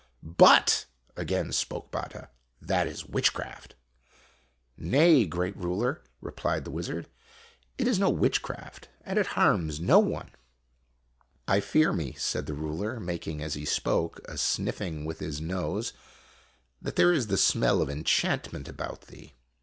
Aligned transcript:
"But," 0.47 0.87
again 1.15 1.51
spoke 1.51 1.91
Batta, 1.91 2.29
"that 2.59 2.87
is 2.87 3.05
witchcraft."" 3.05 3.75
Nay, 4.75 5.27
great 5.27 5.55
ruler," 5.55 6.01
replied 6.21 6.65
the 6.65 6.71
wizard," 6.71 7.07
it 7.77 7.87
is 7.87 7.99
no 7.99 8.09
witchcraft, 8.09 8.89
and 9.05 9.19
it 9.19 9.27
harms 9.37 9.79
no 9.79 9.99
one."" 9.99 10.31
I 11.47 11.59
fear 11.59 11.93
me," 11.93 12.13
said 12.13 12.47
the 12.47 12.55
ruler, 12.55 12.99
making 12.99 13.43
as 13.43 13.53
he 13.53 13.63
spoke 13.63 14.19
a 14.25 14.39
sniffing' 14.39 15.05
with 15.05 15.19
his 15.19 15.39
nose, 15.39 15.93
"that 16.81 16.95
there 16.95 17.13
is 17.13 17.27
the 17.27 17.37
smell 17.37 17.79
of 17.79 17.87
enchantment 17.91 18.67
about 18.67 19.01
thee." 19.01 19.35